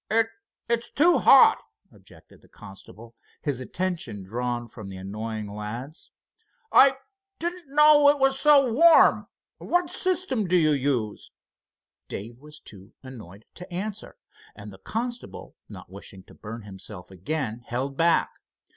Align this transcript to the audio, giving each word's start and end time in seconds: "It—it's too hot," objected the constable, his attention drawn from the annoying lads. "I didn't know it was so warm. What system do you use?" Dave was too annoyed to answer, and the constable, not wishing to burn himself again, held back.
"It—it's 0.09 0.89
too 0.89 1.19
hot," 1.19 1.61
objected 1.91 2.41
the 2.41 2.47
constable, 2.47 3.13
his 3.43 3.59
attention 3.59 4.23
drawn 4.23 4.67
from 4.67 4.89
the 4.89 4.97
annoying 4.97 5.47
lads. 5.47 6.09
"I 6.71 6.97
didn't 7.37 7.75
know 7.75 8.09
it 8.09 8.17
was 8.17 8.39
so 8.39 8.73
warm. 8.73 9.27
What 9.59 9.91
system 9.91 10.47
do 10.47 10.57
you 10.57 10.71
use?" 10.71 11.29
Dave 12.07 12.39
was 12.39 12.59
too 12.59 12.93
annoyed 13.03 13.45
to 13.53 13.71
answer, 13.71 14.17
and 14.55 14.73
the 14.73 14.79
constable, 14.79 15.55
not 15.69 15.91
wishing 15.91 16.23
to 16.23 16.33
burn 16.33 16.63
himself 16.63 17.11
again, 17.11 17.59
held 17.67 17.95
back. 17.95 18.31